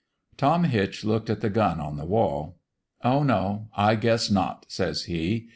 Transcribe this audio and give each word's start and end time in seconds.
"Tom 0.37 0.63
Hitch 0.63 1.03
looked 1.05 1.29
at 1.29 1.41
the 1.41 1.49
gun 1.51 1.79
on 1.79 1.95
the 1.97 2.07
wall. 2.07 2.57
1 3.01 3.13
Oh, 3.13 3.21
no, 3.21 3.69
I 3.77 3.93
guess 3.93 4.31
not,' 4.31 4.65
says 4.67 5.03
he. 5.03 5.49